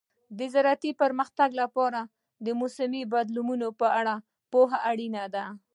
د 0.37 0.39
زراعت 0.53 0.83
پرمختګ 1.01 1.49
لپاره 1.61 2.01
د 2.45 2.47
موسمي 2.59 3.01
بدلونونو 3.13 3.67
په 3.79 3.87
اړه 3.99 4.15
پوهه 4.51 4.77
اړینه 4.91 5.23
ده. 5.35 5.45